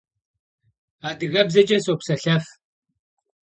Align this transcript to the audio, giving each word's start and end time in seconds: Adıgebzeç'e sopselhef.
Adıgebzeç'e 1.09 1.77
sopselhef. 1.85 2.43